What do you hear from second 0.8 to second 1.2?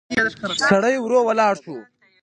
ورو